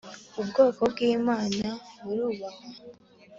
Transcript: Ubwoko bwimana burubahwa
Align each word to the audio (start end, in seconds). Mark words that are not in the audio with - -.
Ubwoko 0.41 0.81
bwimana 0.91 1.67
burubahwa 2.03 2.67